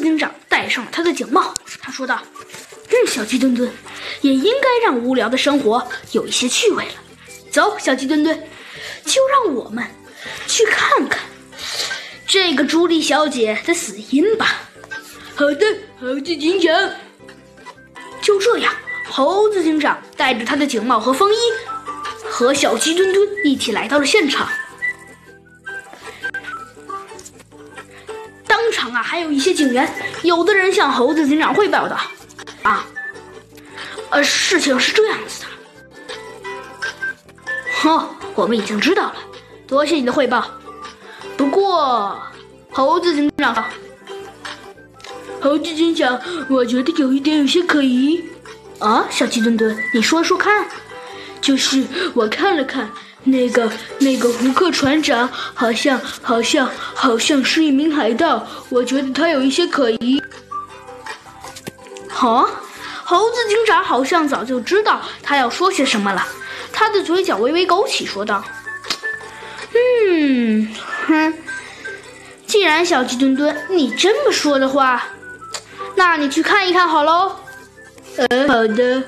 [0.00, 2.22] 警长戴上了他的警帽，他说道
[2.90, 3.70] ：“嗯，小鸡墩墩，
[4.20, 6.94] 也应该让无聊的生活有一些趣味了。
[7.50, 8.36] 走，小鸡墩墩，
[9.04, 9.84] 就让我们
[10.46, 11.20] 去看看
[12.26, 14.62] 这个朱莉小姐的死因吧。”
[15.34, 15.66] 好的，
[16.00, 16.90] 猴子警长。
[18.20, 18.74] 就这样，
[19.08, 21.38] 猴子警长带着他的警帽和风衣，
[22.28, 24.48] 和小鸡墩墩一起来到了现场。
[28.78, 31.98] 场啊，还有一些警员，有的人向猴子警长汇报道
[32.62, 32.86] ：“啊，
[34.10, 35.48] 呃，事情是这样子的。
[37.74, 39.16] 好，我们已经知道了，
[39.66, 40.46] 多谢你的汇报。
[41.36, 42.20] 不过，
[42.70, 43.64] 猴子警长，
[45.40, 48.24] 猴子警长，我觉得有一点有些可疑。
[48.78, 50.64] 啊，小鸡墩墩，你说说看。
[51.40, 51.84] 就是
[52.14, 52.90] 我看了看。”
[53.24, 60.22] 那个那个胡克船长好像好像好像是一名海盗，我觉得他有一些可疑。
[62.08, 62.48] 好，
[63.04, 66.26] 猴子警长好像早就知道他要说些什么了，
[66.72, 68.42] 他的嘴角微微勾起，说道
[69.74, 70.68] ：“嗯，
[71.06, 71.34] 哼，
[72.46, 75.04] 既然小鸡墩墩你这么说的话，
[75.96, 77.36] 那你去看一看好喽。”
[78.16, 79.02] 呃，好的。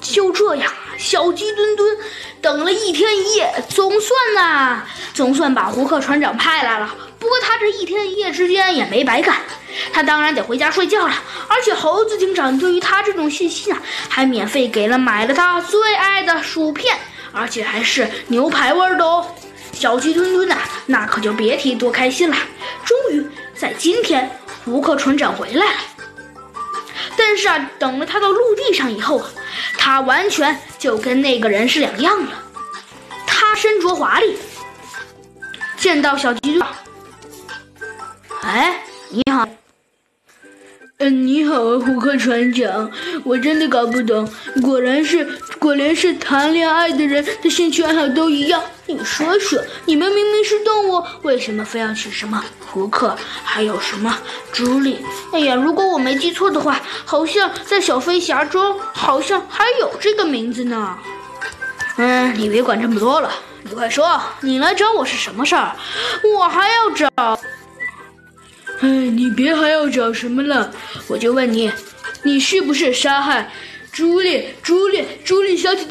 [0.00, 1.96] 就这样，小鸡墩墩。
[2.42, 6.94] 等了一天一夜，总算呐，总算把胡克船长派来了。
[7.18, 9.36] 不过他这一天一夜之间也没白干，
[9.92, 11.14] 他当然得回家睡觉了。
[11.48, 16.96] 而且猴子警长对于他这种信息啊，还免费给了买了他最爱的薯片，
[17.32, 19.26] 而且还是牛排味的哦。
[19.72, 22.36] 小鸡墩墩呐，那可就别提多开心了。
[22.86, 24.30] 终于在今天，
[24.64, 25.72] 胡克船长回来了。
[27.40, 29.24] 是啊，等了他到陆地上以后，
[29.78, 32.32] 他完全就跟那个人是两样了。
[33.26, 34.36] 他身着华丽，
[35.78, 36.68] 见到小鸡墩，
[38.42, 38.84] 哎，
[41.10, 42.90] 你好，胡克船长，
[43.24, 44.28] 我真的搞不懂，
[44.62, 45.24] 果然是，
[45.58, 48.62] 果然是谈恋爱的人的兴趣爱好都一样。
[48.86, 54.16] 你说说，你们明明是动物，为什么非要取什么胡克，还有什么
[54.52, 54.98] 朱莉？
[55.32, 60.96] 哎呀，如果我没记错的话，好像在小飞侠中好像还有这个名字呢。
[61.96, 63.30] 嗯，你别管这么多了，
[63.62, 65.74] 你快说，你来找我是什么事儿？
[66.36, 67.38] 我还要找。
[68.80, 70.72] 哎，你别还要找什么了？
[71.08, 71.70] 我就问你，
[72.22, 73.52] 你是不是杀害
[73.92, 75.88] 朱莉、朱莉、朱莉小姐的？